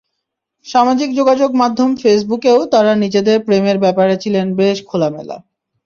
[0.65, 5.37] সামাজিক যোগাযোগ মাধ্যম ফেসবুকেও তাঁরা নিজেদের প্রেমের ব্যাপারে ছিলেন বেশ খোলামেলা।